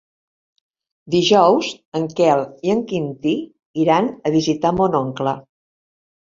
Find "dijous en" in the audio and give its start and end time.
1.15-2.07